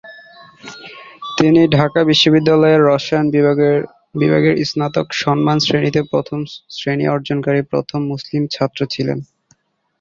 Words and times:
তিনি 1.37 1.61
ঢাকা 1.69 1.99
বিশ্ববিদ্যালয়ের 2.03 2.81
রসায়ন 2.87 3.25
বিভাগের 4.15 4.55
স্নাতক 4.63 5.07
সম্মান 5.21 5.57
শ্রেণিতে 5.65 6.01
প্রথম 6.11 6.39
শ্রেণি 6.75 7.05
অর্জনকারী 7.07 7.61
প্রথম 7.71 7.99
মুসলমান 8.11 8.43
ছাত্র 8.55 8.79
ছিলেন। 8.93 9.17